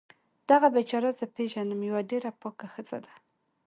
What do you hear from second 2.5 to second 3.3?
ښځه ده